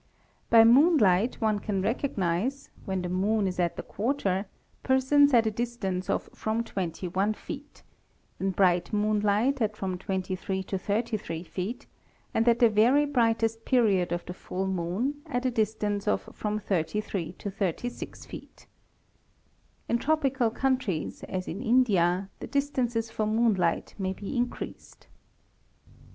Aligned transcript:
_By 0.49 0.63
moonlight 0.63 1.35
one 1.39 1.59
can 1.59 1.83
recognize, 1.83 2.71
when 2.85 3.03
the 3.03 3.07
moon 3.09 3.45
is 3.47 3.59
at 3.59 3.75
the 3.75 3.83
quarter, 3.83 4.47
yersons 4.83 5.31
at 5.31 5.45
a 5.45 5.51
distance 5.51 6.09
of 6.09 6.23
from 6.33 6.63
21 6.63 7.35
feet, 7.35 7.83
in 8.39 8.49
bright 8.49 8.91
moonlight 8.91 9.61
at 9.61 9.77
from 9.77 9.99
23 9.99 10.63
to_ 10.63 10.77
33 10.81 11.43
feet; 11.43 11.85
and 12.33 12.47
at 12.49 12.57
the 12.57 12.69
very 12.71 13.05
brightest 13.05 13.63
period 13.63 14.11
of 14.11 14.25
the 14.25 14.33
full 14.33 14.65
moon, 14.65 15.21
at 15.27 15.45
a 15.45 15.51
distance 15.51 16.07
a 16.07 16.17
Be 16.17 16.33
from 16.33 16.57
33 16.57 17.33
to 17.33 17.51
36 17.51 18.25
feet. 18.25 18.65
In 19.87 19.99
tropical 19.99 20.49
countries, 20.49 21.23
as 21.25 21.47
in 21.47 21.61
India, 21.61 22.31
the 22.39 22.47
distances 22.47 23.11
x 23.11 23.19
moonlight 23.19 23.93
may 23.99 24.13
be 24.13 24.35
increased. 24.35 25.05